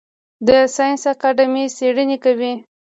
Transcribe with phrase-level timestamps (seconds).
[0.47, 2.53] د ساینس اکاډمي څیړنې کوي؟